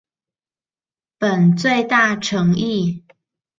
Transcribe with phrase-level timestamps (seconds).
[1.19, 3.03] 本最⼤誠意